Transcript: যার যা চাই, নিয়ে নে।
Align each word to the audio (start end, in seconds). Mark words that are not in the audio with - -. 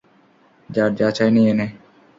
যার 0.69 0.91
যা 0.99 1.07
চাই, 1.11 1.29
নিয়ে 1.31 1.53
নে। 1.53 1.67